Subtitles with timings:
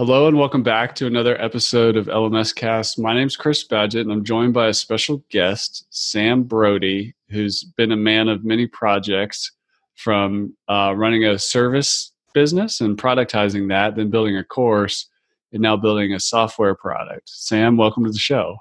[0.00, 2.98] Hello and welcome back to another episode of LMS Cast.
[2.98, 7.64] My name is Chris Badgett and I'm joined by a special guest, Sam Brodie, who's
[7.64, 9.52] been a man of many projects
[9.96, 15.06] from uh, running a service business and productizing that, then building a course,
[15.52, 17.28] and now building a software product.
[17.28, 18.56] Sam, welcome to the show.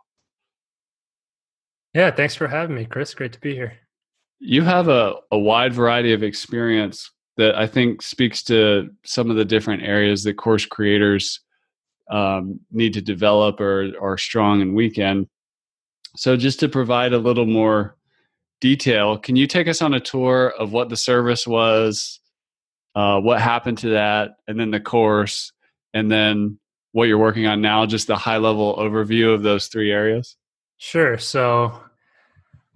[1.94, 3.14] Yeah, thanks for having me, Chris.
[3.14, 3.78] Great to be here.
[4.40, 9.38] You have a, a wide variety of experience that I think speaks to some of
[9.38, 11.40] the different areas that course creators
[12.12, 15.28] um, need to develop or are strong and weak in.
[16.18, 17.96] So, just to provide a little more
[18.60, 22.20] detail, can you take us on a tour of what the service was,
[22.94, 25.54] uh, what happened to that, and then the course,
[25.94, 26.60] and then
[26.92, 27.86] what you're working on now?
[27.86, 30.36] Just the high level overview of those three areas.
[30.78, 31.18] Sure.
[31.18, 31.80] So,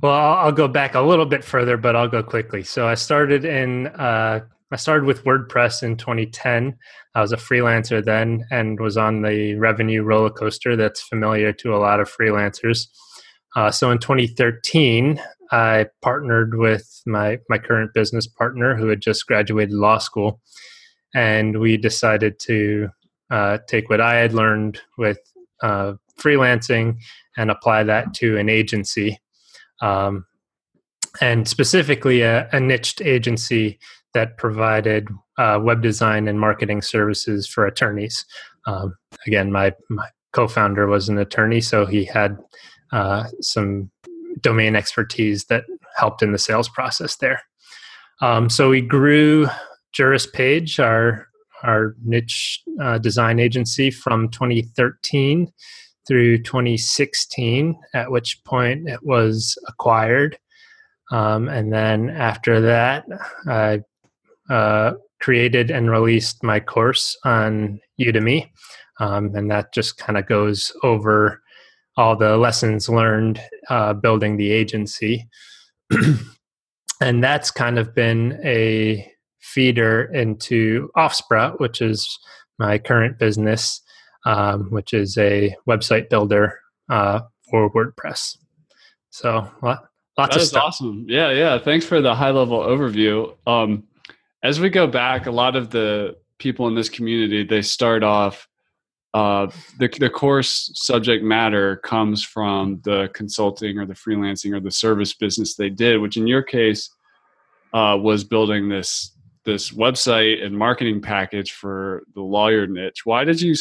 [0.04, 2.62] well, I'll, go back a little bit further, but I'll go quickly.
[2.64, 4.42] So, I started in uh,
[4.74, 6.76] I started with WordPress in 2010.
[7.14, 11.76] I was a freelancer then and was on the revenue roller coaster that's familiar to
[11.76, 12.88] a lot of freelancers.
[13.56, 19.28] Uh, so in 2013, I partnered with my, my current business partner who had just
[19.28, 20.42] graduated law school.
[21.14, 22.90] And we decided to
[23.30, 25.20] uh, take what I had learned with
[25.62, 26.98] uh, freelancing
[27.38, 29.20] and apply that to an agency.
[29.82, 30.26] Um,
[31.22, 33.80] and specifically a, a niched agency
[34.14, 35.08] that provided
[35.38, 38.26] uh, web design and marketing services for attorneys.
[38.66, 38.96] Um,
[39.28, 42.38] again, my, my co-founder was an attorney, so he had
[42.92, 43.92] uh, some
[44.42, 47.42] domain expertise that helped in the sales process there.
[48.22, 49.48] Um, so we grew
[49.92, 51.28] Juris Page, our
[51.64, 55.52] our niche uh, design agency, from 2013
[56.08, 60.38] through 2016, at which point it was acquired.
[61.12, 63.06] Um, and then after that,
[63.48, 63.82] I
[64.50, 68.50] uh, created and released my course on Udemy.
[69.00, 71.42] Um, and that just kind of goes over
[71.96, 75.28] all the lessons learned uh, building the agency.
[77.02, 79.10] and that's kind of been a
[79.40, 82.20] feeder into Offsprout, which is
[82.60, 83.82] my current business,
[84.26, 88.38] um, which is a website builder uh, for WordPress.
[89.10, 89.82] So, lots
[90.18, 90.64] that of stuff.
[90.64, 91.06] awesome.
[91.08, 91.60] Yeah, yeah.
[91.60, 93.36] Thanks for the high level overview.
[93.48, 93.84] Um,
[94.44, 98.48] as we go back, a lot of the people in this community they start off.
[99.14, 99.48] Uh,
[99.78, 105.14] the the course subject matter comes from the consulting or the freelancing or the service
[105.14, 106.90] business they did, which in your case
[107.74, 109.12] uh, was building this
[109.46, 113.06] this website and marketing package for the lawyer niche.
[113.06, 113.56] Why did you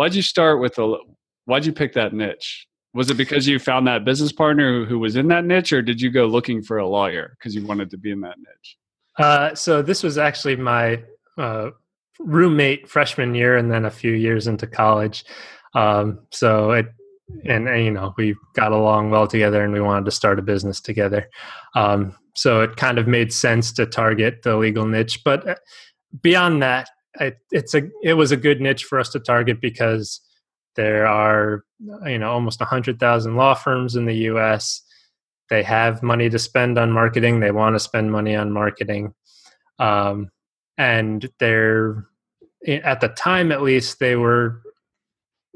[0.00, 0.96] why did you start with a
[1.44, 2.66] why'd you pick that niche?
[2.94, 5.82] Was it because you found that business partner who, who was in that niche, or
[5.82, 8.76] did you go looking for a lawyer because you wanted to be in that niche?
[9.18, 11.02] Uh, so this was actually my
[11.36, 11.68] uh,
[12.18, 15.22] roommate freshman year, and then a few years into college.
[15.74, 16.86] Um, so it,
[17.44, 20.42] and, and, you know, we got along well together, and we wanted to start a
[20.42, 21.28] business together.
[21.74, 25.56] Um, so it kind of made sense to target the legal niche, but uh,
[26.22, 26.88] beyond that,
[27.18, 30.20] it, it's a it was a good niche for us to target because
[30.76, 31.64] there are
[32.06, 34.82] you know almost 100,000 law firms in the US
[35.50, 37.40] they have money to spend on marketing.
[37.40, 39.12] They want to spend money on marketing.
[39.80, 40.30] Um,
[40.78, 42.06] and they're
[42.66, 44.62] at the time at least they were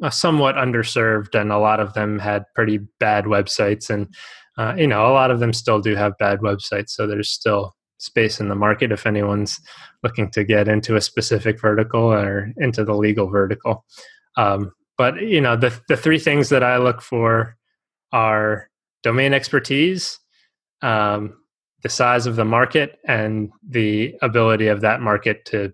[0.03, 4.13] uh, somewhat underserved and a lot of them had pretty bad websites and
[4.59, 7.75] uh, you know a lot of them still do have bad websites so there's still
[7.99, 9.61] space in the market if anyone's
[10.03, 13.85] looking to get into a specific vertical or into the legal vertical
[14.37, 17.57] um, but you know the, the three things that i look for
[18.13, 18.69] are
[19.05, 20.19] domain expertise,
[20.83, 21.37] um,
[21.83, 25.73] the size of the market, and the ability of that market to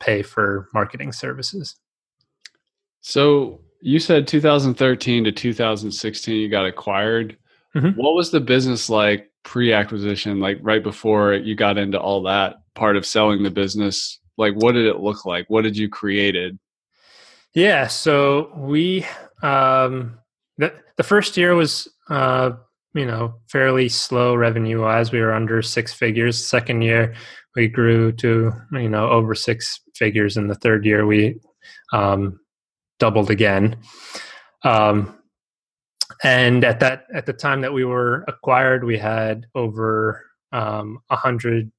[0.00, 1.76] pay for marketing services.
[3.02, 7.36] So you said 2013 to 2016 you got acquired.
[7.76, 8.00] Mm-hmm.
[8.00, 12.96] What was the business like pre-acquisition, like right before you got into all that part
[12.96, 14.18] of selling the business?
[14.36, 15.48] Like what did it look like?
[15.48, 16.58] What did you created?
[17.54, 19.06] Yeah, so we
[19.42, 20.18] um
[20.58, 22.52] the the first year was uh
[22.94, 27.14] you know fairly slow revenue wise we were under six figures second year
[27.56, 31.40] we grew to you know over six figures in the third year we
[31.92, 32.40] um,
[32.98, 33.76] doubled again.
[34.62, 35.16] Um,
[36.22, 41.16] and at that at the time that we were acquired, we had over um, a
[41.16, 41.70] hundred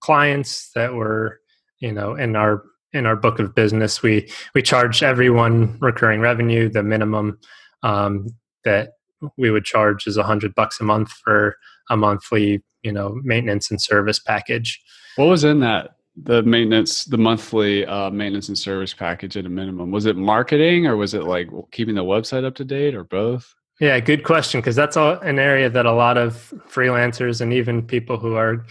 [0.00, 1.40] clients that were
[1.80, 2.62] you know in our
[2.92, 4.02] in our book of business.
[4.02, 6.68] We we charge everyone recurring revenue.
[6.68, 7.38] The minimum
[7.82, 8.28] um,
[8.64, 8.92] that
[9.36, 11.56] we would charge is a hundred bucks a month for
[11.90, 14.80] a monthly you know maintenance and service package.
[15.16, 15.96] What was in that?
[16.14, 19.90] The maintenance, the monthly uh, maintenance and service package at a minimum.
[19.90, 23.54] Was it marketing or was it like keeping the website up to date or both?
[23.82, 24.60] Yeah, good question.
[24.60, 28.64] Because that's all, an area that a lot of freelancers and even people who are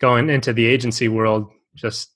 [0.00, 2.10] going into the agency world just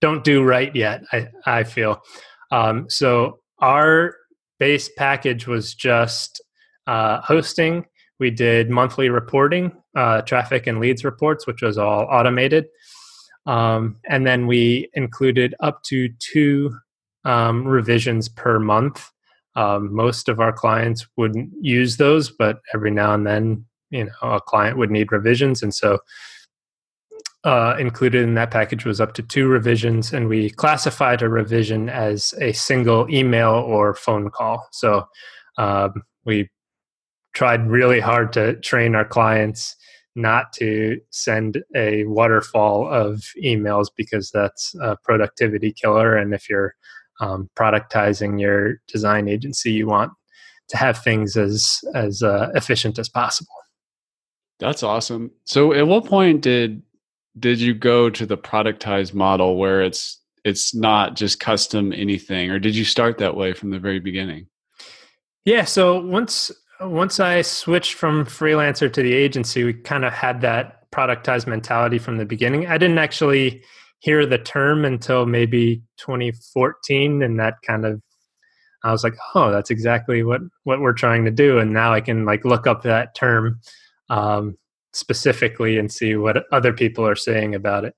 [0.00, 1.04] don't do right yet.
[1.12, 2.02] I I feel.
[2.50, 4.16] Um, so our
[4.58, 6.42] base package was just
[6.88, 7.86] uh, hosting.
[8.18, 12.66] We did monthly reporting, uh, traffic and leads reports, which was all automated.
[13.46, 16.76] Um, and then we included up to two
[17.24, 19.08] um, revisions per month.
[19.56, 24.12] Um, most of our clients wouldn't use those, but every now and then, you know,
[24.22, 25.98] a client would need revisions, and so
[27.44, 31.88] uh, included in that package was up to two revisions, and we classified a revision
[31.88, 34.68] as a single email or phone call.
[34.72, 35.08] So
[35.56, 36.50] um, we
[37.34, 39.76] tried really hard to train our clients
[40.16, 46.16] not to send a waterfall of emails because that's a productivity killer.
[46.16, 46.74] And if you're
[47.20, 50.12] um, productizing your design agency, you want
[50.68, 53.52] to have things as as uh, efficient as possible.
[54.58, 55.30] That's awesome.
[55.44, 56.82] So, at what point did
[57.38, 62.58] did you go to the productized model where it's it's not just custom anything, or
[62.58, 64.46] did you start that way from the very beginning?
[65.44, 65.64] Yeah.
[65.64, 66.50] So once
[66.80, 71.98] once I switched from freelancer to the agency, we kind of had that productized mentality
[71.98, 72.66] from the beginning.
[72.66, 73.62] I didn't actually
[74.00, 78.02] hear the term until maybe 2014, and that kind of
[78.82, 81.58] I was like, oh, that's exactly what what we're trying to do.
[81.58, 83.60] And now I can like look up that term
[84.08, 84.56] um,
[84.92, 87.94] specifically and see what other people are saying about it.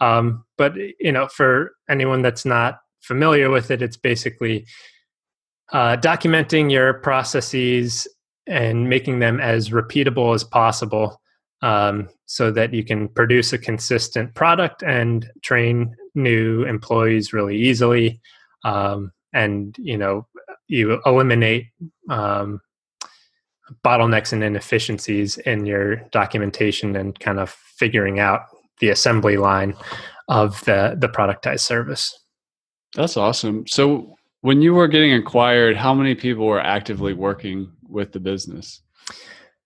[0.00, 4.66] Um, but you know, for anyone that's not familiar with it, it's basically
[5.72, 8.06] uh, documenting your processes
[8.46, 11.20] and making them as repeatable as possible
[11.62, 18.20] um, so that you can produce a consistent product and train new employees really easily.
[18.64, 20.26] Um, and you know
[20.68, 21.66] you eliminate
[22.10, 22.60] um,
[23.84, 28.42] bottlenecks and inefficiencies in your documentation and kind of figuring out
[28.80, 29.74] the assembly line
[30.28, 32.18] of the the productized service.
[32.94, 33.66] That's awesome.
[33.66, 38.80] So when you were getting acquired how many people were actively working with the business?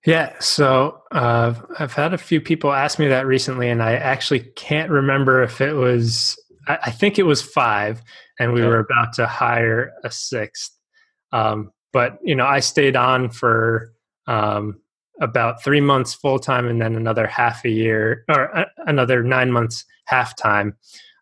[0.06, 4.40] Yeah, so uh, I've had a few people ask me that recently, and I actually
[4.56, 6.42] can't remember if it was.
[6.66, 8.02] I, I think it was five,
[8.38, 8.68] and we okay.
[8.68, 10.70] were about to hire a sixth.
[11.32, 13.92] Um, but you know, I stayed on for
[14.26, 14.80] um,
[15.20, 19.52] about three months full time, and then another half a year, or uh, another nine
[19.52, 20.78] months half time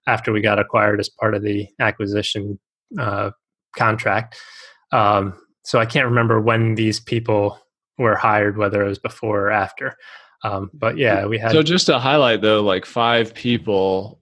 [0.06, 2.60] after we got acquired as part of the acquisition
[2.96, 3.30] uh,
[3.76, 4.40] contract.
[4.92, 5.34] Um,
[5.64, 7.58] so I can't remember when these people
[7.98, 9.96] were hired, whether it was before or after.
[10.44, 11.52] Um, but yeah, we had.
[11.52, 14.20] So just to highlight though, like five people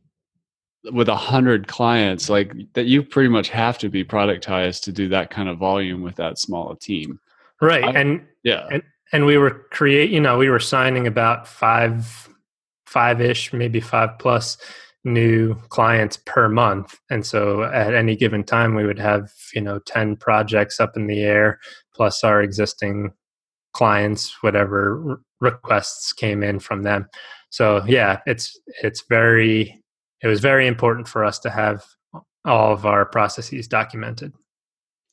[0.92, 5.08] with a hundred clients, like that, you pretty much have to be productized to do
[5.08, 7.20] that kind of volume with that small a team.
[7.60, 10.10] Right, I, and yeah, and and we were create.
[10.10, 12.28] You know, we were signing about five,
[12.86, 14.56] five ish, maybe five plus
[15.06, 19.78] new clients per month and so at any given time we would have you know
[19.86, 21.60] 10 projects up in the air
[21.94, 23.12] plus our existing
[23.76, 27.06] clients whatever requests came in from them
[27.50, 29.82] so yeah it's it's very
[30.22, 31.84] it was very important for us to have
[32.46, 34.32] all of our processes documented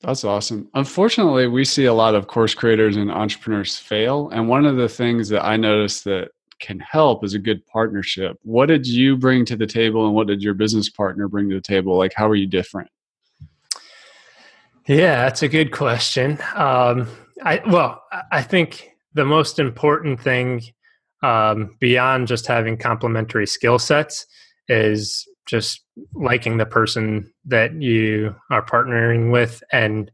[0.02, 0.68] that's awesome.
[0.74, 4.30] Unfortunately, we see a lot of course creators and entrepreneurs fail.
[4.34, 8.38] And one of the things that I noticed that can help is a good partnership.
[8.44, 11.56] What did you bring to the table and what did your business partner bring to
[11.56, 11.98] the table?
[11.98, 12.90] Like, how are you different?
[14.88, 16.38] Yeah, that's a good question.
[16.56, 17.08] Um,
[17.42, 20.62] I, well, I think the most important thing
[21.22, 24.26] um, beyond just having complementary skill sets
[24.68, 25.82] is just
[26.14, 30.12] liking the person that you are partnering with and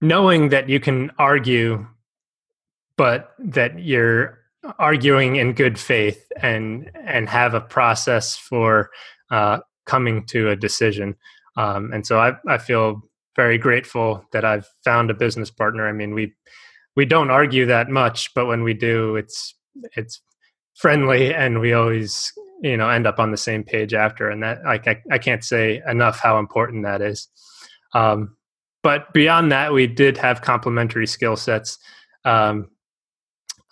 [0.00, 1.86] knowing that you can argue
[2.96, 4.38] but that you're
[4.78, 8.90] arguing in good faith and and have a process for
[9.30, 11.16] uh, coming to a decision.
[11.56, 13.02] Um, and so I, I feel
[13.36, 15.88] very grateful that I've found a business partner.
[15.88, 16.34] I mean, we
[16.96, 19.54] we don't argue that much, but when we do, it's
[19.96, 20.20] it's
[20.74, 24.28] friendly, and we always you know end up on the same page after.
[24.28, 27.28] And that I, I can't say enough how important that is.
[27.94, 28.36] Um,
[28.82, 31.78] but beyond that, we did have complementary skill sets.
[32.24, 32.68] Um,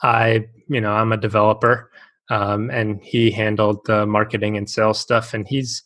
[0.02, 1.90] I, you know, I'm a developer,
[2.30, 5.82] um, and he handled the marketing and sales stuff, and he's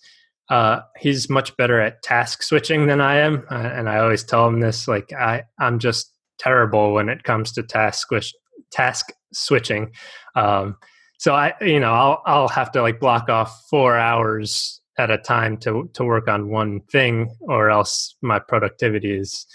[0.51, 4.47] uh, he's much better at task switching than I am, uh, and I always tell
[4.47, 4.87] him this.
[4.87, 8.33] Like I, I'm just terrible when it comes to task switch,
[8.71, 9.93] task switching.
[10.35, 10.77] Um,
[11.19, 15.19] so I, you know, I'll I'll have to like block off four hours at a
[15.19, 19.47] time to to work on one thing, or else my productivity is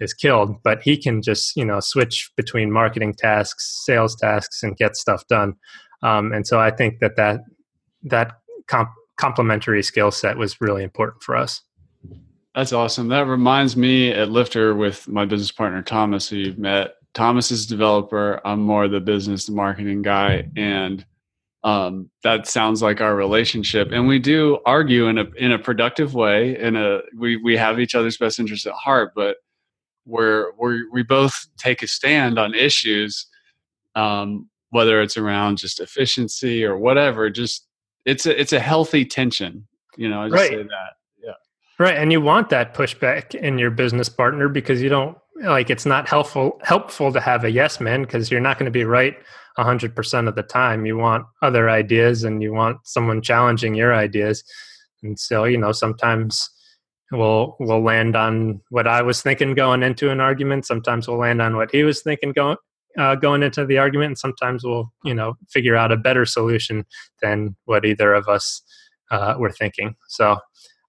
[0.00, 0.62] is killed.
[0.62, 5.26] But he can just you know switch between marketing tasks, sales tasks, and get stuff
[5.28, 5.54] done.
[6.02, 7.40] Um, and so I think that that
[8.04, 8.32] that
[8.66, 8.88] comp-
[9.18, 11.62] complementary skill set was really important for us.
[12.54, 13.08] That's awesome.
[13.08, 16.94] That reminds me at Lifter with my business partner Thomas, who you've met.
[17.14, 18.40] Thomas is developer.
[18.44, 21.04] I'm more the business marketing guy, and
[21.62, 23.90] um, that sounds like our relationship.
[23.92, 26.58] And we do argue in a in a productive way.
[26.58, 29.36] In a we we have each other's best interests at heart, but
[30.04, 33.26] we're we we both take a stand on issues,
[33.94, 37.30] um, whether it's around just efficiency or whatever.
[37.30, 37.67] Just
[38.04, 39.66] it's a it's a healthy tension.
[39.96, 40.50] You know, I just right.
[40.50, 40.92] say that.
[41.22, 41.32] Yeah.
[41.78, 45.86] Right, and you want that pushback in your business partner because you don't like it's
[45.86, 49.16] not helpful helpful to have a yes man because you're not going to be right
[49.58, 54.42] 100% of the time you want other ideas and you want someone challenging your ideas
[55.02, 56.50] and so you know sometimes
[57.12, 61.40] we'll we'll land on what i was thinking going into an argument sometimes we'll land
[61.40, 62.56] on what he was thinking going
[62.96, 66.84] uh, going into the argument and sometimes we'll you know figure out a better solution
[67.20, 68.62] than what either of us
[69.10, 69.94] uh, were thinking.
[70.08, 70.38] So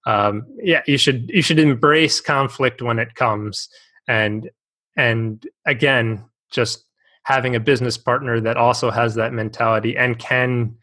[0.05, 3.69] um, yeah you should you should embrace conflict when it comes.
[4.07, 4.49] And
[4.95, 6.85] and again just
[7.23, 10.75] having a business partner that also has that mentality and can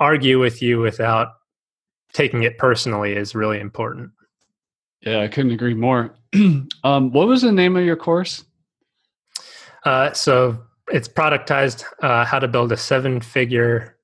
[0.00, 1.28] argue with you without
[2.12, 4.10] taking it personally is really important.
[5.02, 6.14] Yeah i couldn't agree more.
[6.84, 8.44] Um, what was the name of your course
[9.88, 13.96] uh, so it's productized uh, how to build a seven figure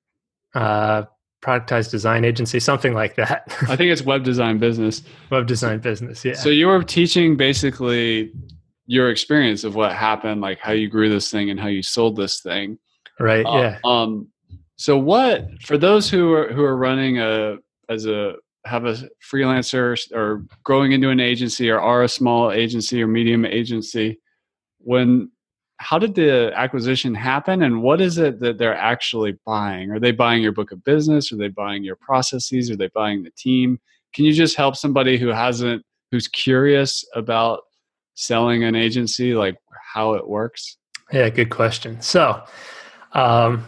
[0.55, 1.03] uh,
[1.41, 3.55] productized design agency, something like that.
[3.69, 5.03] I think it's web design business.
[5.29, 6.33] Web design business, yeah.
[6.33, 8.31] So you were teaching basically
[8.87, 12.15] your experience of what happened, like how you grew this thing and how you sold
[12.15, 12.79] this thing.
[13.19, 13.45] Right.
[13.45, 13.79] Uh, yeah.
[13.85, 14.29] Um.
[14.77, 17.57] So what for those who are who are running a
[17.89, 23.03] as a have a freelancer or growing into an agency or are a small agency
[23.03, 24.19] or medium agency
[24.79, 25.29] when
[25.77, 29.91] how did the acquisition happen and what is it that they're actually buying?
[29.91, 31.31] Are they buying your book of business?
[31.31, 32.71] Are they buying your processes?
[32.71, 33.79] Are they buying the team?
[34.13, 37.61] Can you just help somebody who hasn't who's curious about
[38.13, 39.57] selling an agency like
[39.93, 40.77] how it works?
[41.11, 42.01] Yeah good question.
[42.01, 42.43] So
[43.11, 43.67] um,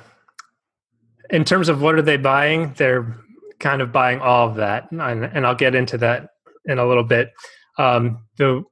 [1.29, 3.17] in terms of what are they buying they're
[3.59, 6.29] kind of buying all of that and, and i'll get into that
[6.65, 7.31] in a little bit.
[7.77, 8.63] Um, the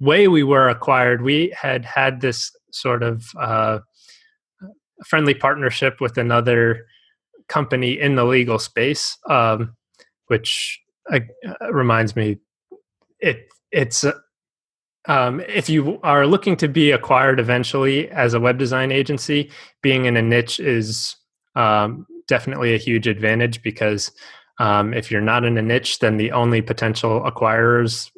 [0.00, 3.78] way we were acquired we had had this sort of uh,
[5.06, 6.86] friendly partnership with another
[7.48, 9.76] company in the legal space, um,
[10.26, 10.80] which
[11.12, 11.20] uh,
[11.70, 12.38] reminds me,
[13.20, 14.12] it it's uh,
[15.06, 19.50] um, if you are looking to be acquired eventually as a web design agency,
[19.82, 21.16] being in a niche is
[21.56, 24.12] um, definitely a huge advantage because
[24.58, 28.10] um, if you're not in a niche, then the only potential acquirers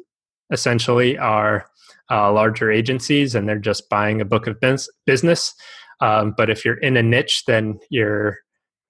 [0.51, 1.65] essentially are
[2.11, 4.57] uh, larger agencies and they're just buying a book of
[5.05, 5.53] business.
[6.01, 8.37] Um, but if you're in a niche, then you're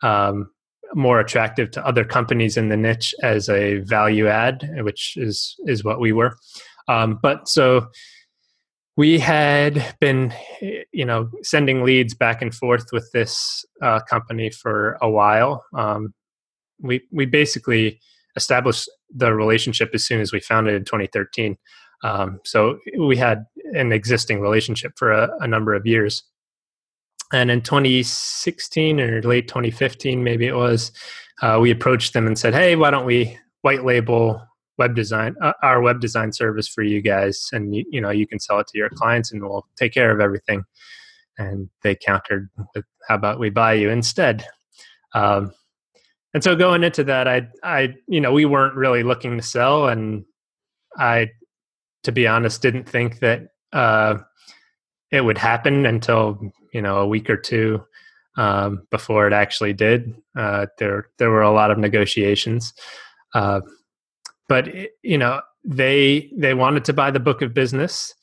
[0.03, 0.49] um,
[0.93, 5.83] more attractive to other companies in the niche as a value add, which is is
[5.83, 6.35] what we were.
[6.87, 7.87] Um, but so
[8.97, 10.33] we had been,
[10.91, 15.65] you know, sending leads back and forth with this uh, company for a while.
[15.75, 16.13] Um,
[16.81, 17.99] we we basically
[18.35, 21.57] established the relationship as soon as we found it in 2013.
[22.03, 26.23] Um, so we had an existing relationship for a, a, number of years.
[27.33, 30.91] And in 2016 or late 2015, maybe it was,
[31.41, 34.41] uh, we approached them and said, "Hey, why don't we white label
[34.77, 38.27] web design uh, our web design service for you guys, and you, you know you
[38.27, 40.63] can sell it to your clients, and we'll take care of everything."
[41.37, 44.45] And they countered with, "How about we buy you instead?"
[45.13, 45.53] Um,
[46.35, 49.87] and so going into that, I, I, you know, we weren't really looking to sell,
[49.87, 50.23] and
[50.99, 51.29] I
[52.05, 54.17] to be honest, didn't think that uh,
[55.11, 56.39] it would happen until
[56.71, 57.83] you know a week or two
[58.37, 60.13] um, before it actually did.
[60.37, 62.73] Uh, there there were a lot of negotiations,
[63.33, 63.59] uh,
[64.47, 64.69] but
[65.01, 68.13] you know they they wanted to buy the book of business.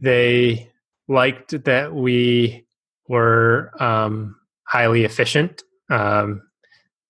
[0.00, 0.70] They
[1.08, 2.66] liked that we
[3.08, 5.62] were um, highly efficient.
[5.88, 6.42] Um,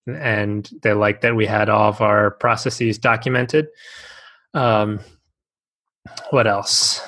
[0.06, 3.68] and they liked that we had all of our processes documented.
[4.54, 5.00] Um,
[6.30, 7.00] what else?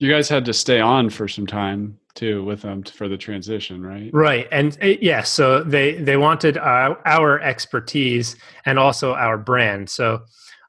[0.00, 3.82] You guys had to stay on for some time too with them for the transition,
[3.82, 4.10] right?
[4.12, 9.88] Right, and uh, yeah, so they they wanted our, our expertise and also our brand.
[9.88, 10.22] So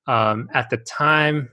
[0.08, 1.50] um, at the time,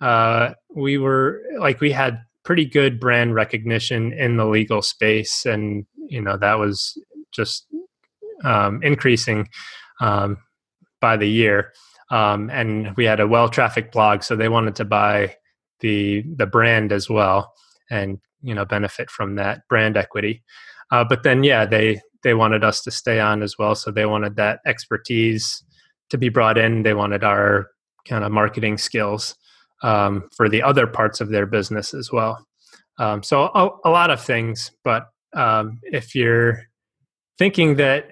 [0.00, 5.86] uh, we were like we had pretty good brand recognition in the legal space, and
[6.08, 6.98] you know that was
[7.30, 7.66] just
[8.42, 9.48] um, increasing
[10.00, 10.38] um,
[11.00, 11.72] by the year.
[12.10, 15.36] Um, and we had a well trafficked blog, so they wanted to buy
[15.80, 17.52] the the brand as well,
[17.90, 20.42] and you know benefit from that brand equity.
[20.90, 24.06] Uh, but then, yeah, they they wanted us to stay on as well, so they
[24.06, 25.64] wanted that expertise
[26.10, 26.82] to be brought in.
[26.82, 27.68] They wanted our
[28.06, 29.34] kind of marketing skills
[29.82, 32.46] um, for the other parts of their business as well.
[32.98, 36.62] Um, so a, a, lot of things, but um, if you're
[37.38, 38.08] thinking that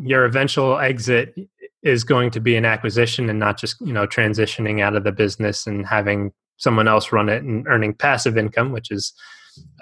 [0.00, 1.34] your eventual exit
[1.82, 5.12] is going to be an acquisition and not just you know transitioning out of the
[5.12, 9.12] business and having someone else run it and earning passive income, which is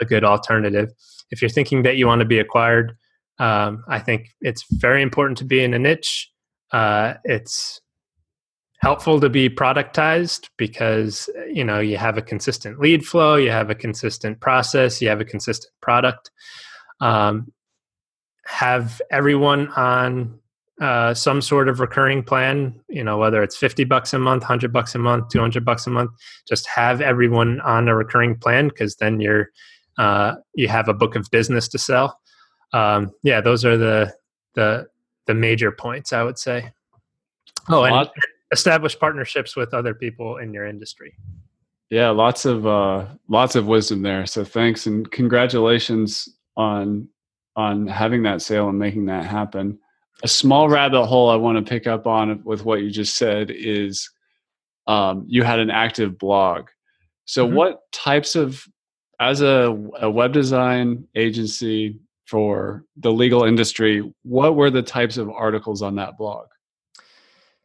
[0.00, 0.90] a good alternative.
[1.30, 2.96] If you're thinking that you want to be acquired,
[3.38, 6.30] um, I think it's very important to be in a niche.
[6.72, 7.80] Uh, it's
[8.82, 13.70] helpful to be productized because you know you have a consistent lead flow you have
[13.70, 16.32] a consistent process you have a consistent product
[17.00, 17.52] um,
[18.46, 20.38] have everyone on
[20.80, 24.72] uh, some sort of recurring plan you know whether it's 50 bucks a month 100
[24.72, 26.10] bucks a month 200 bucks a month
[26.48, 29.50] just have everyone on a recurring plan because then you're
[29.98, 32.18] uh, you have a book of business to sell.
[32.72, 34.12] Um, yeah those are the
[34.54, 34.86] the
[35.26, 36.72] the major points i would say.
[37.68, 38.08] Oh and,
[38.50, 41.14] establish partnerships with other people in your industry.
[41.90, 44.26] Yeah lots of uh lots of wisdom there.
[44.26, 47.08] So thanks and congratulations on
[47.56, 49.78] on having that sale and making that happen
[50.22, 53.50] a small rabbit hole i want to pick up on with what you just said
[53.50, 54.10] is
[54.88, 56.68] um, you had an active blog
[57.24, 57.56] so mm-hmm.
[57.56, 58.64] what types of
[59.20, 65.30] as a, a web design agency for the legal industry what were the types of
[65.30, 66.46] articles on that blog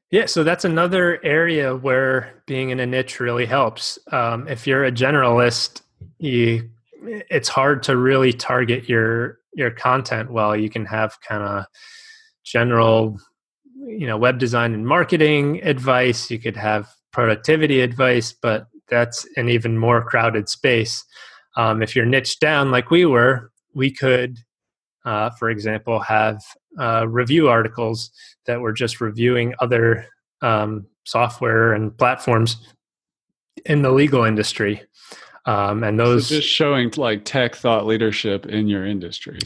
[0.09, 3.99] yeah, so that's another area where being in a niche really helps.
[4.11, 5.81] Um, if you're a generalist,
[6.19, 6.69] you
[7.03, 10.55] it's hard to really target your your content well.
[10.55, 11.65] You can have kind of
[12.43, 13.17] general,
[13.85, 16.29] you know, web design and marketing advice.
[16.29, 21.03] You could have productivity advice, but that's an even more crowded space.
[21.57, 24.37] Um, if you're niched down like we were, we could,
[25.05, 26.39] uh, for example, have
[26.79, 28.11] uh, review articles
[28.45, 30.05] that were just reviewing other
[30.41, 32.57] um, software and platforms
[33.65, 34.83] in the legal industry.
[35.47, 39.39] Um, and those so just showing like tech thought leadership in your industry.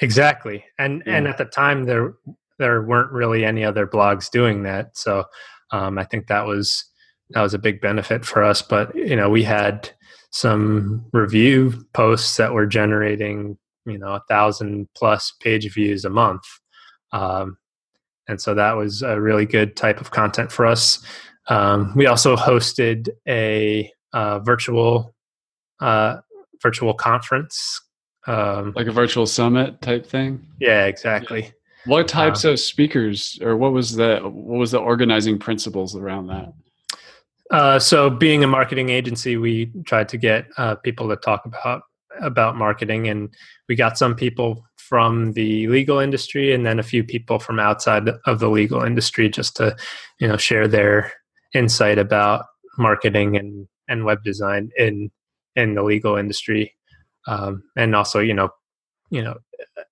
[0.00, 0.64] Exactly.
[0.78, 1.16] And yeah.
[1.16, 2.14] and at the time there
[2.58, 4.96] there weren't really any other blogs doing that.
[4.96, 5.24] So
[5.70, 6.84] um, I think that was
[7.30, 8.62] that was a big benefit for us.
[8.62, 9.90] But you know, we had
[10.30, 16.44] some review posts that were generating you know a thousand plus page views a month
[17.12, 17.56] um,
[18.28, 21.04] and so that was a really good type of content for us.
[21.48, 25.14] Um, we also hosted a uh, virtual
[25.80, 26.18] uh,
[26.62, 27.80] virtual conference,
[28.26, 30.44] um, like a virtual summit type thing.
[30.60, 31.52] Yeah, exactly.
[31.86, 36.26] What types um, of speakers, or what was the what was the organizing principles around
[36.26, 36.52] that?
[37.50, 41.82] Uh, so, being a marketing agency, we tried to get uh, people to talk about
[42.20, 43.34] about marketing, and
[43.68, 48.08] we got some people from the legal industry and then a few people from outside
[48.24, 49.76] of the legal industry just to
[50.18, 51.12] you know share their
[51.54, 52.46] insight about
[52.78, 55.10] marketing and and web design in
[55.56, 56.74] in the legal industry
[57.26, 58.48] um, and also you know
[59.10, 59.36] you know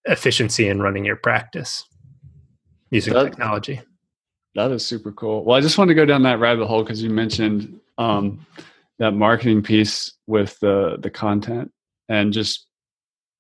[0.05, 1.85] efficiency in running your practice
[2.91, 3.81] using that, technology
[4.55, 7.03] that is super cool well i just want to go down that rabbit hole because
[7.03, 8.45] you mentioned um,
[8.99, 11.73] that marketing piece with the the content
[12.09, 12.67] and just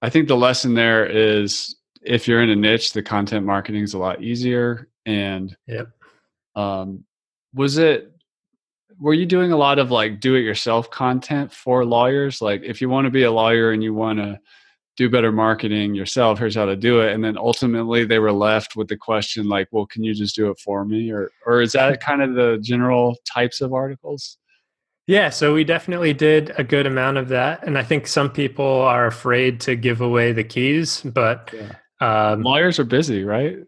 [0.03, 3.95] I think the lesson there is if you're in a niche, the content marketing is
[3.95, 4.89] a lot easier.
[5.05, 5.89] And yep.
[6.55, 7.05] um,
[7.55, 8.13] was it
[9.01, 12.41] were you doing a lot of like do it yourself content for lawyers?
[12.41, 14.39] Like if you want to be a lawyer and you want to
[14.97, 17.13] do better marketing yourself, here's how to do it.
[17.13, 20.51] And then ultimately they were left with the question like, well, can you just do
[20.51, 21.11] it for me?
[21.11, 24.39] Or or is that kind of the general types of articles?
[25.07, 28.67] Yeah, so we definitely did a good amount of that, and I think some people
[28.67, 31.77] are afraid to give away the keys, but yeah.
[32.01, 33.59] Um, lawyers are busy, right?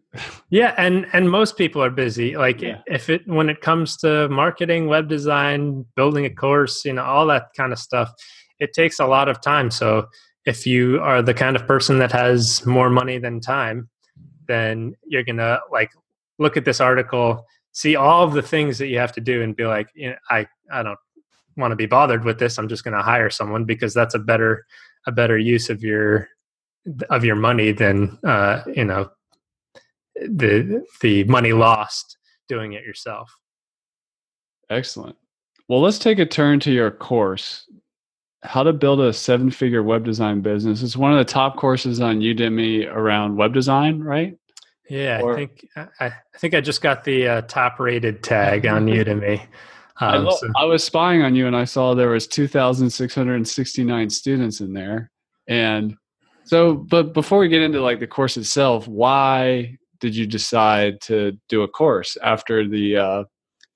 [0.50, 2.36] yeah, and and most people are busy.
[2.36, 2.80] Like yeah.
[2.86, 7.26] if it when it comes to marketing, web design, building a course, you know, all
[7.26, 8.12] that kind of stuff,
[8.58, 9.70] it takes a lot of time.
[9.70, 10.06] So
[10.44, 13.88] if you are the kind of person that has more money than time,
[14.46, 15.90] then you're gonna like
[16.38, 19.56] look at this article, see all of the things that you have to do, and
[19.56, 20.98] be like, you know, I I don't
[21.56, 24.18] want to be bothered with this i'm just going to hire someone because that's a
[24.20, 24.64] better
[25.08, 26.28] a better use of your
[27.10, 29.10] of your money than uh, you know
[30.16, 32.16] the the money lost
[32.48, 33.30] doing it yourself.
[34.70, 35.16] Excellent.
[35.68, 37.66] Well let's take a turn to your course
[38.42, 40.82] how to build a seven figure web design business.
[40.82, 44.36] It's one of the top courses on udemy around web design right?
[44.88, 48.66] Yeah or, i think I, I, think i just got the uh, top rated tag
[48.66, 49.40] on udemy.
[50.00, 50.48] Um, I, lo- so.
[50.56, 55.10] I was spying on you and i saw there was 2669 students in there
[55.46, 55.94] and
[56.48, 61.38] so but before we get into like the course itself why did you decide to
[61.48, 63.24] do a course after the uh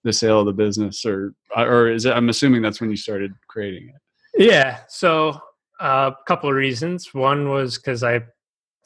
[0.05, 3.33] the sale of the business or or is it i'm assuming that's when you started
[3.49, 4.03] creating it
[4.37, 4.81] yeah.
[4.89, 5.41] So
[5.81, 7.13] uh, a couple of reasons.
[7.13, 8.23] One was because I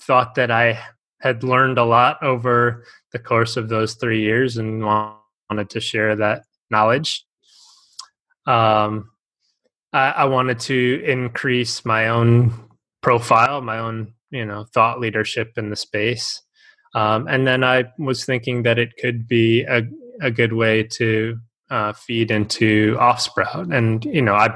[0.01, 0.79] thought that I
[1.21, 6.17] had learned a lot over the course of those three years and wanted to share
[6.17, 7.25] that knowledge.
[8.47, 9.11] Um,
[9.93, 12.53] I, I wanted to increase my own
[13.07, 16.43] profile, my own you know thought leadership in the space.
[16.97, 19.83] Um, and then I was thinking that it could be a,
[20.23, 21.39] a good way to
[21.71, 23.75] uh, feed into Offsprout.
[23.77, 24.49] And, you know, I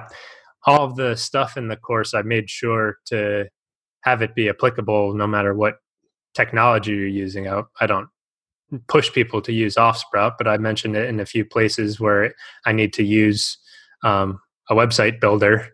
[0.66, 3.46] all of the stuff in the course, I made sure to
[4.02, 5.76] have it be applicable no matter what
[6.34, 7.46] technology you're using.
[7.46, 8.08] I, I don't
[8.88, 12.34] push people to use Offsprout, but I mentioned it in a few places where
[12.64, 13.58] I need to use
[14.02, 15.68] um, a website builder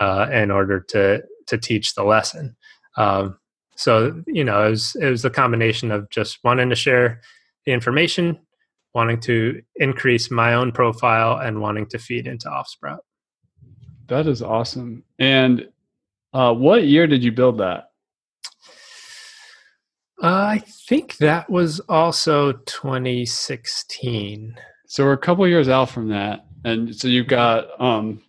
[0.00, 2.56] uh, in order to to teach the lesson.
[2.96, 3.38] Um,
[3.76, 7.20] so you know, it was it was a combination of just wanting to share
[7.66, 8.38] the information,
[8.94, 13.00] wanting to increase my own profile, and wanting to feed into Offsprout.
[14.08, 15.04] That is awesome.
[15.18, 15.68] And
[16.32, 17.90] uh, what year did you build that?
[20.22, 24.54] Uh, I think that was also 2016.
[24.86, 28.20] So we're a couple years out from that, and so you've got um,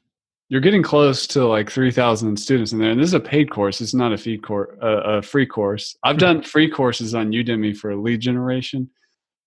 [0.51, 2.91] you're getting close to like 3,000 students in there.
[2.91, 5.95] And this is a paid course; it's not a fee course, uh, a free course.
[6.03, 8.89] I've done free courses on Udemy for lead generation,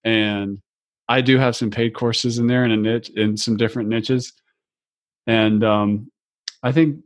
[0.03, 0.63] and
[1.07, 4.33] I do have some paid courses in there in a niche in some different niches.
[5.27, 6.11] And um,
[6.63, 6.97] I think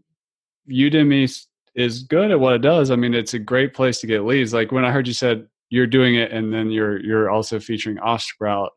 [0.71, 1.29] Udemy
[1.75, 2.93] is good at what it does.
[2.93, 4.55] I mean, it's a great place to get leads.
[4.55, 7.97] Like when I heard you said you're doing it and then you're you're also featuring
[7.97, 8.69] Offsprout,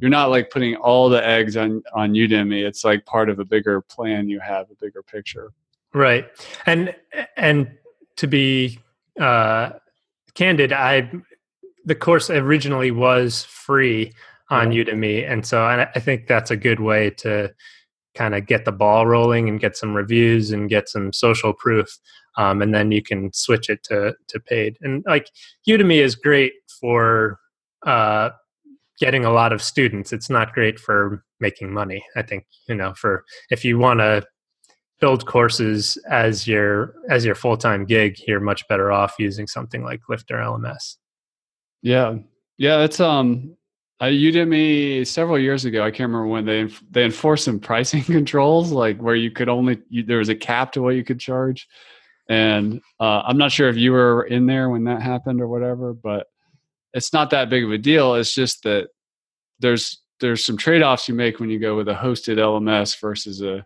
[0.00, 2.66] you're not like putting all the eggs on on Udemy.
[2.66, 5.52] It's like part of a bigger plan you have, a bigger picture.
[5.94, 6.28] Right.
[6.66, 6.94] And
[7.36, 7.70] and
[8.16, 8.78] to be
[9.20, 9.70] uh
[10.34, 11.10] candid, I
[11.84, 14.12] the course originally was free
[14.50, 14.84] on yeah.
[14.84, 17.52] Udemy and so I, I think that's a good way to
[18.14, 21.98] kind of get the ball rolling and get some reviews and get some social proof
[22.36, 25.30] um, and then you can switch it to to paid and like
[25.68, 27.38] udemy is great for
[27.86, 28.30] uh,
[29.00, 32.92] getting a lot of students it's not great for making money i think you know
[32.94, 34.24] for if you want to
[35.00, 40.00] build courses as your as your full-time gig you're much better off using something like
[40.08, 40.96] lifter lms
[41.82, 42.16] yeah
[42.56, 43.56] yeah it's um
[44.00, 45.82] uh, Udemy several years ago.
[45.82, 49.80] I can't remember when they they enforced some pricing controls, like where you could only
[49.88, 51.68] you, there was a cap to what you could charge.
[52.28, 55.94] And uh, I'm not sure if you were in there when that happened or whatever,
[55.94, 56.26] but
[56.94, 58.14] it's not that big of a deal.
[58.14, 58.88] It's just that
[59.60, 63.40] there's there's some trade offs you make when you go with a hosted LMS versus
[63.40, 63.64] a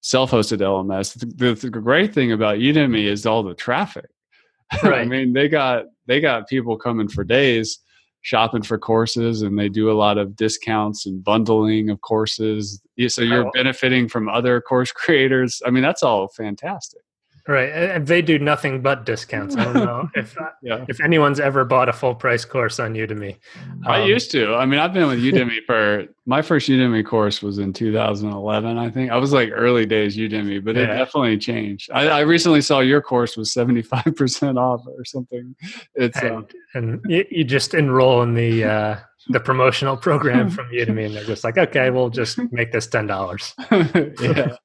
[0.00, 1.18] self-hosted LMS.
[1.18, 4.06] The, the, great thing about Udemy is all the traffic.
[4.82, 5.00] Right.
[5.00, 7.80] I mean, they got they got people coming for days
[8.22, 13.22] shopping for courses and they do a lot of discounts and bundling of courses so
[13.22, 17.00] you're benefiting from other course creators i mean that's all fantastic
[17.48, 19.56] Right, and they do nothing but discounts.
[19.56, 20.84] I don't know if yeah.
[20.86, 23.36] if anyone's ever bought a full price course on Udemy.
[23.64, 24.54] Um, I used to.
[24.54, 28.76] I mean, I've been with Udemy for my first Udemy course was in 2011.
[28.76, 30.82] I think I was like early days Udemy, but yeah.
[30.82, 31.90] it definitely changed.
[31.90, 35.56] I, I, recently saw your course was 75 percent off or something.
[35.94, 38.64] It's and, um, and you, you, just enroll in the.
[38.64, 38.96] Uh,
[39.30, 43.06] the promotional program from Udemy, and they're just like, okay, we'll just make this ten
[43.06, 43.54] dollars.
[43.70, 44.56] yeah,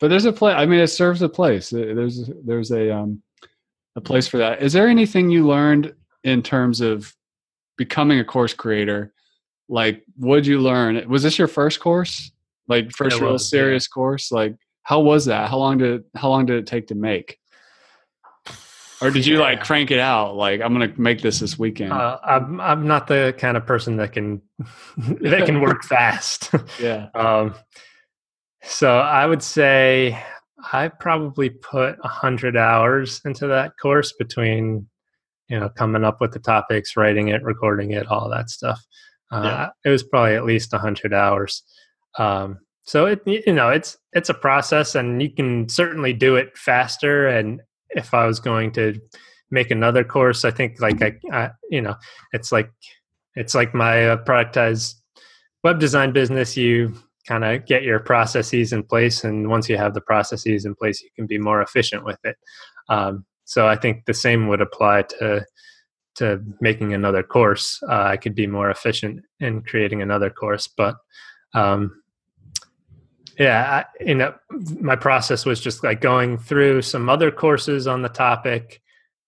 [0.00, 0.54] but there's a place.
[0.56, 1.70] I mean, it serves a place.
[1.70, 3.22] There's there's a um,
[3.96, 4.62] a place for that.
[4.62, 7.14] Is there anything you learned in terms of
[7.76, 9.12] becoming a course creator?
[9.68, 11.08] Like, what did you learn?
[11.08, 12.30] Was this your first course?
[12.66, 13.94] Like, first real serious yeah.
[13.94, 14.32] course?
[14.32, 15.50] Like, how was that?
[15.50, 17.38] How long did how long did it take to make?
[19.00, 19.42] Or did you yeah.
[19.42, 20.36] like crank it out?
[20.36, 21.92] Like, I'm gonna make this this weekend.
[21.92, 24.42] Uh, I'm I'm not the kind of person that can
[24.96, 26.50] that can work fast.
[26.80, 27.08] yeah.
[27.14, 27.54] Um,
[28.66, 30.22] so I would say
[30.72, 34.86] I probably put a hundred hours into that course between,
[35.48, 38.80] you know, coming up with the topics, writing it, recording it, all that stuff.
[39.30, 39.68] Uh, yeah.
[39.84, 41.62] It was probably at least a hundred hours.
[42.18, 46.56] Um, so it you know it's it's a process, and you can certainly do it
[46.56, 47.26] faster.
[47.26, 49.00] And if I was going to
[49.50, 51.96] make another course, I think like I, I you know
[52.32, 52.70] it's like
[53.34, 54.94] it's like my uh, productized
[55.62, 56.56] web design business.
[56.56, 56.94] You
[57.26, 61.02] kind of get your processes in place, and once you have the processes in place,
[61.02, 62.36] you can be more efficient with it.
[62.88, 65.44] Um, so I think the same would apply to
[66.16, 67.82] to making another course.
[67.88, 70.96] Uh, I could be more efficient in creating another course, but
[71.54, 71.90] um,
[73.38, 74.34] yeah, I, you know,
[74.80, 78.80] my process was just like going through some other courses on the topic,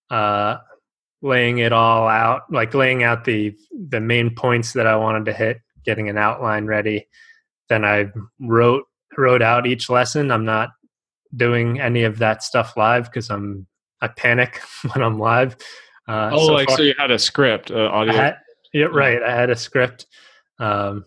[0.09, 0.57] uh,
[1.21, 3.55] laying it all out, like laying out the
[3.89, 7.07] the main points that I wanted to hit, getting an outline ready.
[7.69, 8.85] Then I wrote
[9.17, 10.31] wrote out each lesson.
[10.31, 10.69] I'm not
[11.35, 13.67] doing any of that stuff live because I'm
[14.01, 14.61] I panic
[14.93, 15.57] when I'm live.
[16.07, 18.13] Uh, oh, so like far, so you had a script, uh, audio.
[18.13, 18.37] Had,
[18.73, 19.21] yeah, right.
[19.21, 20.05] I had a script.
[20.57, 21.05] Um,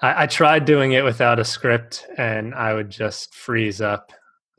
[0.00, 4.12] I, I, tried doing it without a script, and I would just freeze up.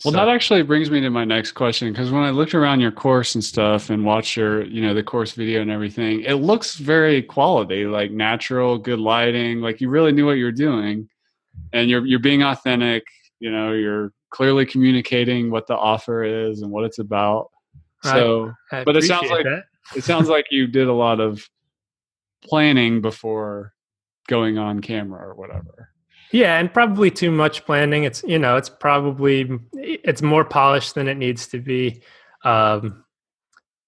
[0.06, 0.18] Well, so.
[0.20, 3.34] that actually brings me to my next question because when I looked around your course
[3.34, 7.24] and stuff and watched your, you know, the course video and everything, it looks very
[7.24, 11.10] quality, like natural, good lighting, like you really knew what you were doing,
[11.74, 13.04] and you're you're being authentic.
[13.39, 17.50] You know, you're clearly communicating what the offer is and what it's about.
[18.04, 19.63] So, I, I but it sounds like that.
[19.96, 21.50] it sounds like you did a lot of
[22.44, 23.74] planning before
[24.28, 25.89] going on camera or whatever.
[26.36, 28.04] Yeah, and probably too much planning.
[28.04, 32.02] It's you know, it's probably it's more polished than it needs to be.
[32.43, 33.06] Um,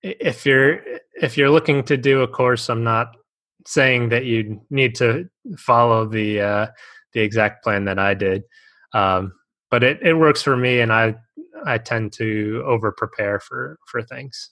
[0.01, 0.79] if you're
[1.21, 3.17] if you're looking to do a course, I'm not
[3.65, 6.67] saying that you need to follow the uh,
[7.11, 8.43] the exact plan that I did,
[8.93, 9.33] um,
[9.69, 11.15] but it it works for me, and I
[11.65, 14.51] I tend to over prepare for for things.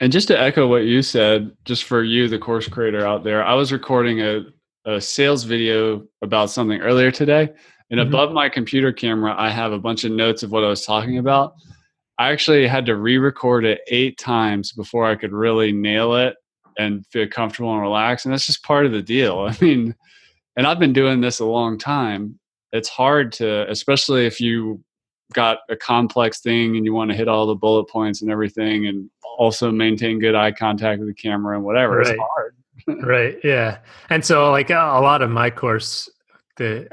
[0.00, 3.44] And just to echo what you said, just for you, the course creator out there,
[3.44, 4.46] I was recording a,
[4.88, 7.50] a sales video about something earlier today.
[7.90, 8.08] And mm-hmm.
[8.08, 11.18] above my computer camera, I have a bunch of notes of what I was talking
[11.18, 11.54] about.
[12.18, 16.36] I actually had to re record it eight times before I could really nail it
[16.78, 18.24] and feel comfortable and relaxed.
[18.24, 19.40] And that's just part of the deal.
[19.50, 19.94] I mean,
[20.56, 22.38] and I've been doing this a long time.
[22.72, 24.82] It's hard to, especially if you
[25.34, 28.86] got a complex thing and you want to hit all the bullet points and everything
[28.86, 32.08] and also maintain good eye contact with the camera and whatever right.
[32.08, 33.78] it's hard right yeah.
[34.10, 36.08] And so like a lot of my course
[36.56, 36.88] the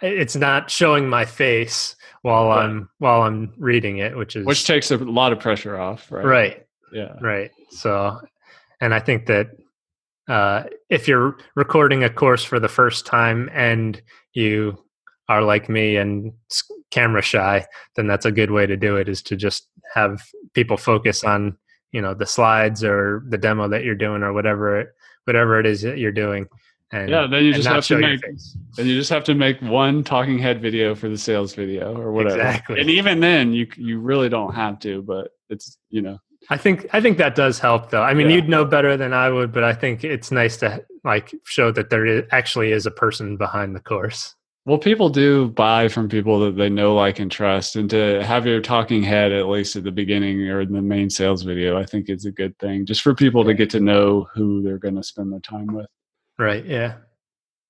[0.00, 2.64] it's not showing my face while right.
[2.64, 6.24] i'm while i'm reading it which is which takes a lot of pressure off right?
[6.24, 6.66] Right.
[6.92, 7.14] Yeah.
[7.20, 7.50] Right.
[7.70, 8.20] So
[8.80, 9.50] and i think that
[10.28, 14.00] uh, if you're recording a course for the first time and
[14.34, 14.78] you
[15.28, 16.32] are like me and
[16.90, 20.22] camera shy, then that's a good way to do it is to just have
[20.54, 21.56] people focus on,
[21.92, 25.82] you know, the slides or the demo that you're doing or whatever whatever it is
[25.82, 26.48] that you're doing.
[26.90, 30.04] And, yeah, then you just have to make and you just have to make one
[30.04, 32.36] talking head video for the sales video or whatever.
[32.36, 32.80] Exactly.
[32.80, 36.18] And even then you you really don't have to, but it's you know
[36.50, 38.02] I think I think that does help though.
[38.02, 38.36] I mean, yeah.
[38.36, 41.88] you'd know better than I would, but I think it's nice to like show that
[41.88, 44.34] there is, actually is a person behind the course.
[44.64, 47.74] Well, people do buy from people that they know, like, and trust.
[47.74, 51.10] And to have your talking head, at least at the beginning or in the main
[51.10, 54.28] sales video, I think is a good thing just for people to get to know
[54.32, 55.88] who they're going to spend their time with.
[56.38, 56.64] Right.
[56.64, 56.94] Yeah.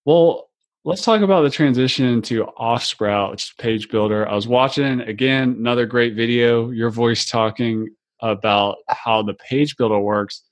[0.05, 0.50] Well,
[0.85, 4.28] let's talk about the transition to Offsprout, which is Page Builder.
[4.28, 7.88] I was watching, again, another great video, your voice talking
[8.20, 10.42] about how the Page Builder works.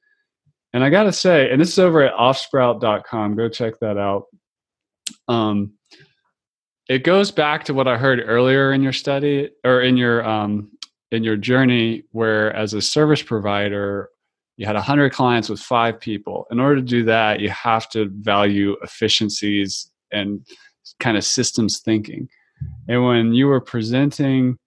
[0.72, 4.24] And I got to say, and this is over at offsprout.com, go check that out.
[5.28, 5.74] Um,
[6.90, 10.72] it goes back to what I heard earlier in your study or in your um,
[11.12, 14.10] in your journey, where as a service provider,
[14.56, 16.48] you had 100 clients with five people.
[16.50, 20.44] In order to do that, you have to value efficiencies and
[20.98, 22.28] kind of systems thinking.
[22.88, 24.58] And when you were presenting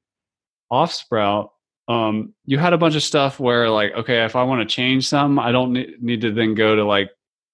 [0.72, 1.50] Offsprout,
[1.90, 5.10] um, you had a bunch of stuff where, like, okay, if I want to change
[5.10, 7.10] some, I don't need to then go to like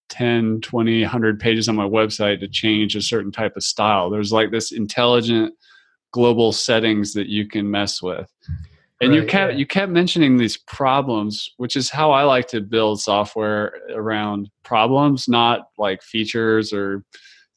[0.09, 4.09] 10 20 100 pages on my website to change a certain type of style.
[4.09, 5.53] There's like this intelligent
[6.11, 8.31] global settings that you can mess with.
[9.01, 9.57] And right, you kept yeah.
[9.59, 15.29] you kept mentioning these problems which is how i like to build software around problems
[15.29, 17.05] not like features or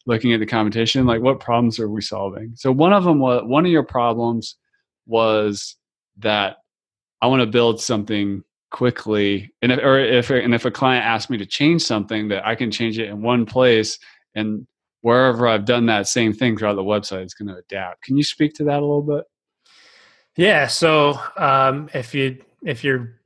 [0.06, 1.06] looking at the competition.
[1.06, 2.52] Like what problems are we solving?
[2.56, 4.56] So one of them was one of your problems
[5.06, 5.76] was
[6.18, 6.58] that
[7.20, 11.30] i want to build something quickly and if, or if and if a client asks
[11.30, 13.98] me to change something that i can change it in one place
[14.34, 14.66] and
[15.02, 18.02] wherever i've done that same thing throughout the website it's going to adapt.
[18.02, 19.24] Can you speak to that a little bit?
[20.36, 23.20] Yeah so um, if you if you're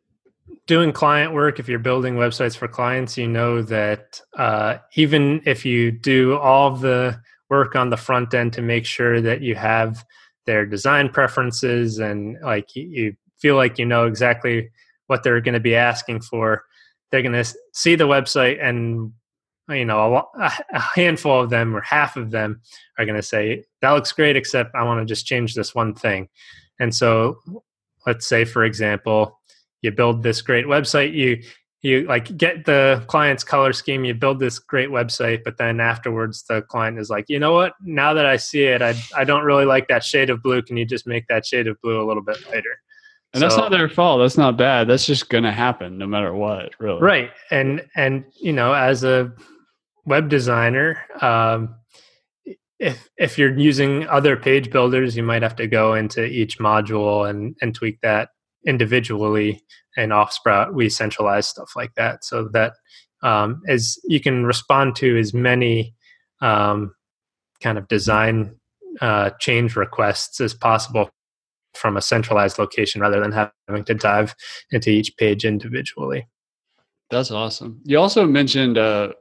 [0.67, 5.65] doing client work if you're building websites for clients you know that uh, even if
[5.65, 10.05] you do all the work on the front end to make sure that you have
[10.45, 14.71] their design preferences and like you feel like you know exactly
[15.07, 16.65] what they're going to be asking for.
[17.11, 19.13] They're going to see the website and
[19.69, 22.61] you know a, a, handful of them or half of them
[22.99, 25.95] are going to say that looks great except i want to just change this one
[25.95, 26.29] thing.
[26.79, 27.39] And so
[28.07, 29.41] let's say for example
[29.83, 31.43] you build this great website you
[31.83, 36.45] you like get the client's color scheme you build this great website but then afterwards
[36.49, 37.73] the client is like you know what?
[37.83, 40.63] Now that i see it i, I don't really like that shade of blue.
[40.63, 42.79] Can you just make that shade of blue a little bit lighter
[43.37, 44.21] and so, that's not their fault.
[44.21, 44.89] That's not bad.
[44.89, 47.01] That's just going to happen no matter what really.
[47.01, 47.31] Right.
[47.51, 49.33] And and you know as a
[50.07, 51.75] web designer um,
[52.79, 57.29] if if you're using other page builders you might have to go into each module
[57.29, 58.31] and and tweak that
[58.67, 59.63] individually
[59.97, 62.73] and Offsprout we centralize stuff like that so that
[63.23, 65.95] um, as you can respond to as many
[66.41, 66.95] um,
[67.61, 68.55] kind of design
[69.01, 71.11] uh, change requests as possible
[71.77, 74.35] from a centralized location rather than having to dive
[74.71, 76.27] into each page individually.
[77.11, 77.81] That's awesome.
[77.85, 79.13] You also mentioned uh,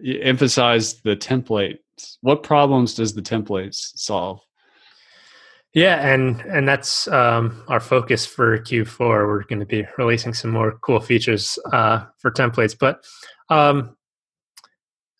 [0.00, 1.78] you emphasized the templates.
[2.20, 4.40] What problems does the templates solve?
[5.74, 8.98] Yeah, and and that's um, our focus for Q4.
[8.98, 13.04] We're going to be releasing some more cool features uh, for templates, but
[13.50, 13.96] um,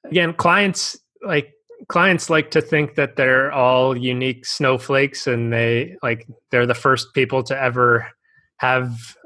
[0.04, 1.52] again, clients like
[1.86, 7.14] clients like to think that they're all unique snowflakes, and they like they're the first
[7.14, 8.10] people to ever
[8.56, 9.16] have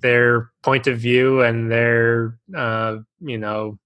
[0.00, 3.78] their point of view and their uh, you know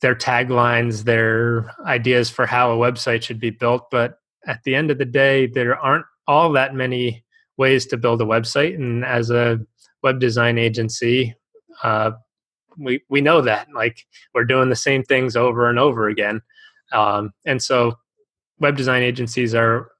[0.00, 4.90] their taglines, their ideas for how a website should be built, but at the end
[4.90, 7.24] of the day, there aren't all that many
[7.56, 8.74] ways to build a website.
[8.74, 9.58] And as a
[10.02, 11.34] web design agency,
[11.82, 12.12] uh,
[12.78, 16.42] we we know that like we're doing the same things over and over again,
[16.92, 17.94] um, and so
[18.58, 19.90] web design agencies are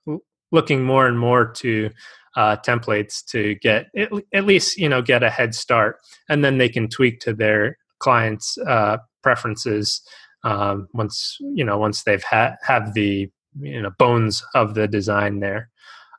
[0.53, 1.90] looking more and more to
[2.37, 5.96] uh, templates to get at, at, least you know get a head start,
[6.29, 10.03] and then they can tweak to their clients' uh, preferences
[10.44, 15.40] um, once you know once they've ha- have the you know bones of the design
[15.40, 15.70] there.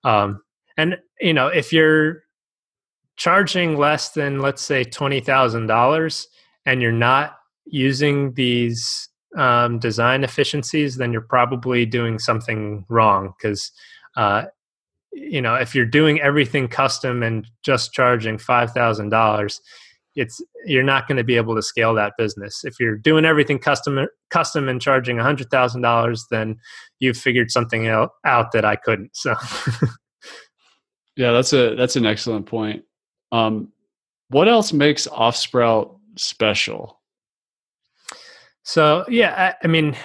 [0.03, 0.41] Um,
[0.77, 2.23] and you know if you're
[3.17, 6.25] charging less than let's say $20000
[6.65, 13.72] and you're not using these um, design efficiencies then you're probably doing something wrong because
[14.16, 14.46] uh,
[15.12, 19.60] you know if you're doing everything custom and just charging $5000
[20.18, 22.66] it's you're not going to be able to scale that business.
[22.66, 26.58] If you're doing everything custom custom and charging hundred thousand dollars, then
[27.00, 29.16] you've figured something out, out that I couldn't.
[29.16, 29.36] So,
[31.16, 32.84] yeah, that's a that's an excellent point.
[33.32, 33.72] Um,
[34.30, 36.96] what else makes Offsprout special?
[38.67, 39.95] So yeah, I, I mean,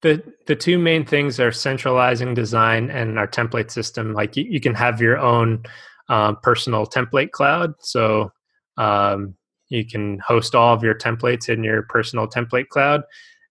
[0.00, 4.14] the the two main things are centralizing design and our template system.
[4.14, 5.64] Like you, you can have your own
[6.08, 7.74] um, personal template cloud.
[7.80, 8.32] So
[8.78, 9.34] um,
[9.68, 13.02] you can host all of your templates in your personal template cloud.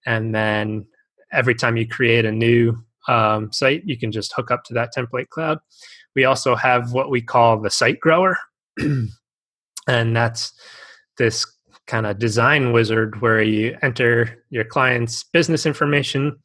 [0.08, 0.88] And then
[1.32, 2.76] every time you create a new
[3.08, 5.60] um, site, you can just hook up to that template cloud.
[6.16, 8.40] We also have what we call the site grower.
[9.88, 10.54] and that's
[11.20, 11.46] this
[11.88, 16.38] kind of design wizard where you enter your client's business information.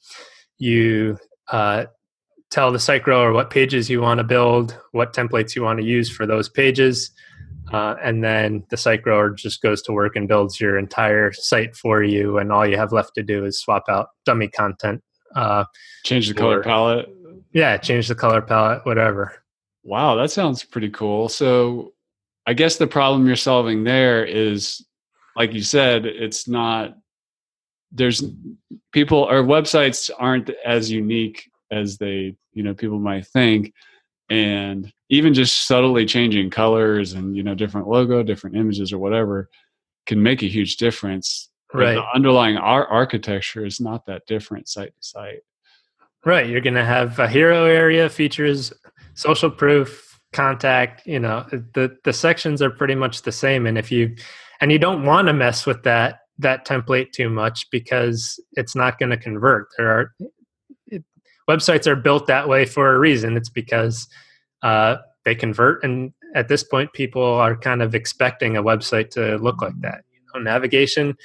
[0.59, 1.87] You uh,
[2.51, 5.85] tell the site grower what pages you want to build, what templates you want to
[5.87, 7.11] use for those pages.
[7.73, 11.77] Uh, and then the site grower just goes to work and builds your entire site
[11.77, 15.03] for you, and all you have left to do is swap out dummy content.
[15.35, 15.65] Uh,
[16.05, 17.09] change the color palette.
[17.53, 19.43] Yeah, change the color palette, whatever.
[19.85, 21.29] Wow, that sounds pretty cool.
[21.29, 21.93] So,
[22.47, 24.83] I guess the problem you're solving there is,
[25.39, 26.97] like you said, it's not.
[27.93, 28.23] There's
[28.93, 33.73] people or websites aren't as unique as they you know people might think.
[34.29, 39.49] And even just subtly changing colors and you know different logo different images or whatever
[40.07, 41.49] can make a huge difference.
[41.73, 45.41] Right the underlying ar- architecture is not that different site to site.
[46.25, 48.73] Right you're going to have a hero area features
[49.15, 53.91] social proof contact you know the the sections are pretty much the same and if
[53.91, 54.15] you
[54.61, 58.99] and you don't want to mess with that that template too much because it's not
[58.99, 60.13] going to convert there are
[61.49, 63.37] websites are built that way for a reason.
[63.37, 64.07] It's because
[64.63, 69.37] uh, they convert, and at this point, people are kind of expecting a website to
[69.39, 70.05] look like that.
[70.13, 71.17] You know, navigation,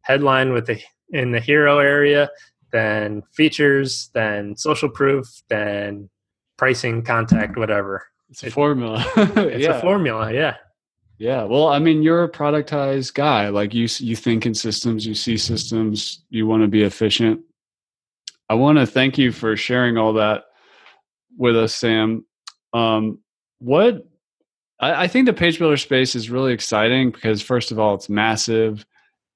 [0.00, 0.80] headline with the
[1.10, 2.30] in the hero area,
[2.72, 6.10] then features, then social proof, then
[6.56, 8.06] pricing, contact, whatever.
[8.30, 9.04] It's a formula.
[9.16, 9.78] it's yeah.
[9.78, 10.56] a formula, yeah.
[11.18, 13.48] Yeah, well, I mean, you're a productized guy.
[13.48, 17.40] Like you, you think in systems, you see systems, you want to be efficient
[18.48, 20.44] I want to thank you for sharing all that
[21.36, 22.24] with us, Sam.
[22.72, 23.18] Um,
[23.58, 24.06] what
[24.78, 28.08] I, I think the page builder space is really exciting because, first of all, it's
[28.08, 28.86] massive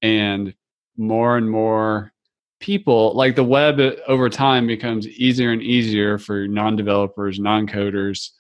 [0.01, 0.55] and
[0.97, 2.13] more and more
[2.61, 8.31] people like the web uh, over time becomes easier and easier for non-developers non-coders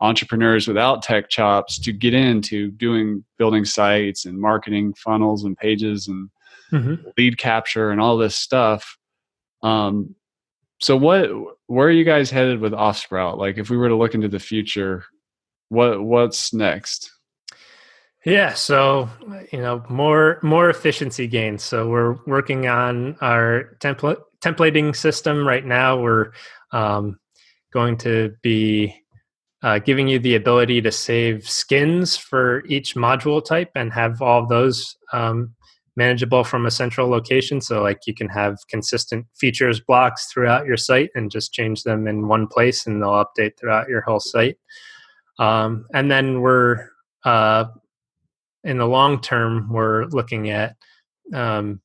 [0.00, 6.08] entrepreneurs without tech chops to get into doing building sites and marketing funnels and pages
[6.08, 6.30] and
[6.72, 6.94] mm-hmm.
[7.16, 8.96] lead capture and all this stuff
[9.62, 10.14] um,
[10.80, 11.28] so what
[11.66, 14.38] where are you guys headed with offsprout like if we were to look into the
[14.38, 15.04] future
[15.68, 17.10] what what's next
[18.24, 19.08] yeah, so
[19.52, 21.62] you know more more efficiency gains.
[21.62, 25.98] So we're working on our template templating system right now.
[25.98, 26.32] We're
[26.72, 27.18] um,
[27.72, 28.94] going to be
[29.62, 34.46] uh, giving you the ability to save skins for each module type and have all
[34.46, 35.54] those um,
[35.96, 37.60] manageable from a central location.
[37.60, 42.06] So like you can have consistent features blocks throughout your site and just change them
[42.06, 44.56] in one place, and they'll update throughout your whole site.
[45.38, 46.88] Um, and then we're
[47.24, 47.66] uh,
[48.64, 50.76] in the long term, we're looking at
[51.34, 51.80] um,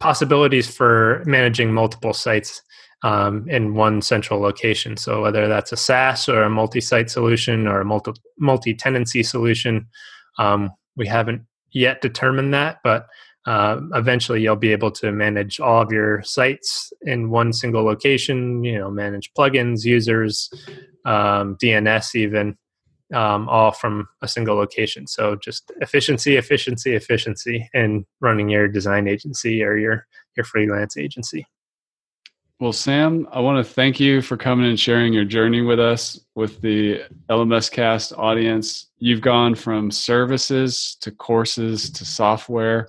[0.00, 2.62] possibilities for managing multiple sites
[3.04, 4.96] um, in one central location.
[4.96, 9.86] So whether that's a SaaS or a multi-site solution or a multi multi-tenancy solution,
[10.38, 13.06] um, we haven't yet determined that, but
[13.46, 18.64] uh, eventually you'll be able to manage all of your sites in one single location.
[18.64, 20.50] You know, manage plugins, users,
[21.04, 22.56] um, DNS, even
[23.12, 25.06] um, all from a single location.
[25.06, 30.06] So just efficiency, efficiency, efficiency in running your design agency or your
[30.38, 31.46] your freelance agency.
[32.60, 36.20] Well, Sam, I want to thank you for coming and sharing your journey with us
[36.36, 38.90] with the LMS Cast audience.
[38.98, 42.88] You've gone from services to courses to software.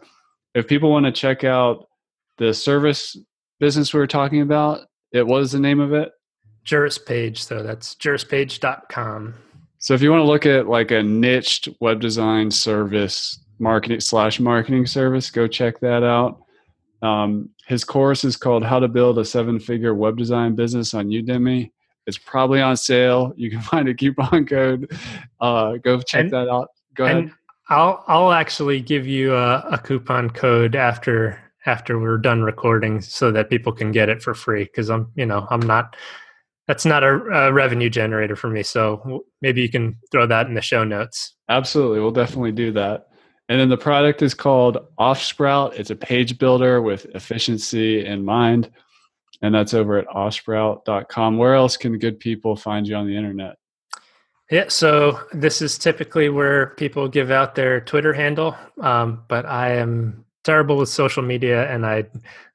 [0.54, 1.88] If people want to check out
[2.38, 3.18] the service
[3.60, 6.12] business we were talking about, it was the name of it?
[6.66, 7.38] JurisPage.
[7.38, 9.34] So that's jurispage.com.
[9.80, 14.40] So if you want to look at like a niched web design service, marketing slash
[14.40, 16.45] marketing service, go check that out.
[17.06, 21.08] Um, his course is called How to Build a Seven Figure Web Design Business on
[21.08, 21.72] Udemy.
[22.08, 23.34] It's probably on sale.
[23.36, 24.92] You can find a coupon code.
[25.40, 26.70] Uh, go check and, that out.
[26.96, 27.32] Go ahead.
[27.70, 33.32] I'll I'll actually give you a, a coupon code after after we're done recording so
[33.32, 35.96] that people can get it for free because I'm you know I'm not
[36.68, 38.64] that's not a, a, revenue generator for me.
[38.64, 41.36] So maybe you can throw that in the show notes.
[41.50, 42.00] Absolutely.
[42.00, 43.08] We'll definitely do that.
[43.48, 45.74] And then the product is called Offsprout.
[45.74, 48.72] It's a page builder with efficiency in mind.
[49.42, 51.38] And that's over at offsprout.com.
[51.38, 53.58] Where else can good people find you on the internet?
[54.52, 59.72] Yeah, so this is typically where people give out their Twitter handle, um, but I
[59.72, 62.06] am terrible with social media and I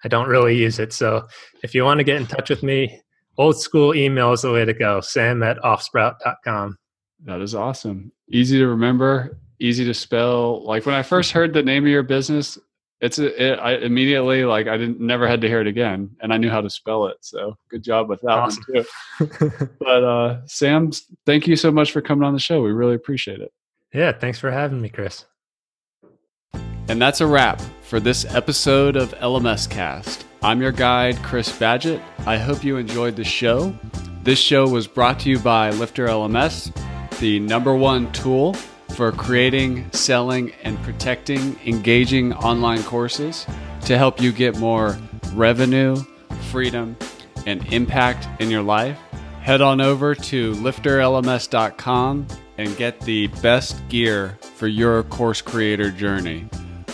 [0.05, 0.93] I don't really use it.
[0.93, 1.27] So
[1.65, 3.01] if you want to get in touch with me,
[3.39, 5.01] old school email is the way to go.
[5.01, 6.79] Sam at offsprout.com.
[7.25, 8.13] That is awesome.
[8.31, 10.65] Easy to remember, easy to spell.
[10.65, 12.59] Like when I first heard the name of your business,
[13.01, 16.33] it's a, it, I immediately like I didn't never had to hear it again, and
[16.33, 17.17] I knew how to spell it.
[17.21, 18.65] So good job with that awesome.
[18.69, 19.69] one too.
[19.81, 20.91] but uh, Sam,
[21.25, 22.63] thank you so much for coming on the show.
[22.63, 23.53] We really appreciate it.
[23.95, 25.25] Yeah, thanks for having me, Chris.
[26.89, 30.27] And that's a wrap for this episode of LMS Cast.
[30.43, 32.03] I'm your guide, Chris Badgett.
[32.27, 33.75] I hope you enjoyed the show.
[34.23, 36.75] This show was brought to you by Lifter LMS,
[37.19, 38.55] the number one tool
[38.97, 43.47] for creating, selling, and protecting engaging online courses
[43.87, 44.99] to help you get more
[45.33, 45.97] revenue,
[46.51, 46.97] freedom,
[47.47, 48.99] and impact in your life.
[49.41, 52.27] Head on over to lifterlms.com
[52.59, 56.49] and get the best gear for your course creator journey.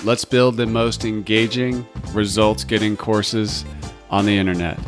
[0.04, 3.64] Let's build the most engaging, results getting courses
[4.08, 4.78] on the internet.